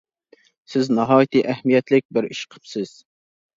سىز 0.75 0.89
ناھايىتى 1.01 1.45
ئەھمىيەتلىك 1.53 2.07
بىر 2.19 2.31
ئىش 2.33 2.43
قىپسىز! 2.57 2.97